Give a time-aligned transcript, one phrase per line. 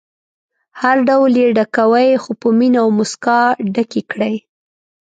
[0.81, 3.39] هر ډول یې ډکوئ خو په مینه او موسکا
[3.73, 4.35] ډکې کړئ.